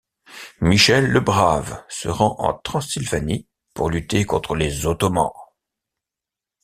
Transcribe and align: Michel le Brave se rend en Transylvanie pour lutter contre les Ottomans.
Michel 0.61 1.11
le 1.11 1.19
Brave 1.19 1.83
se 1.87 2.09
rend 2.09 2.35
en 2.39 2.53
Transylvanie 2.57 3.45
pour 3.75 3.91
lutter 3.91 4.25
contre 4.25 4.55
les 4.55 4.87
Ottomans. 4.87 5.29